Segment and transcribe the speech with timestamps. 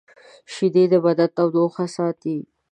[0.53, 2.37] شیدې د بدن تودوخه ساتي